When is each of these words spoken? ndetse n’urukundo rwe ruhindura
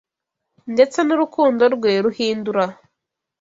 ndetse 0.73 0.97
n’urukundo 1.03 1.63
rwe 1.75 1.91
ruhindura 2.03 2.63